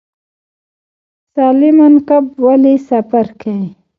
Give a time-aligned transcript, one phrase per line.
[1.33, 3.69] سالمن کب ولې سفر کوي؟